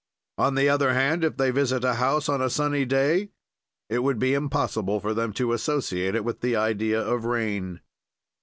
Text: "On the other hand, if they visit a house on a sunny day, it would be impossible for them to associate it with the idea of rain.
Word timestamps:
"On 0.39 0.55
the 0.55 0.67
other 0.67 0.95
hand, 0.95 1.23
if 1.23 1.37
they 1.37 1.51
visit 1.51 1.83
a 1.83 1.93
house 2.01 2.27
on 2.27 2.41
a 2.41 2.49
sunny 2.49 2.85
day, 2.85 3.29
it 3.87 3.99
would 3.99 4.17
be 4.17 4.33
impossible 4.33 4.99
for 4.99 5.13
them 5.13 5.31
to 5.33 5.53
associate 5.53 6.15
it 6.15 6.25
with 6.25 6.41
the 6.41 6.55
idea 6.55 6.99
of 6.99 7.23
rain. 7.23 7.81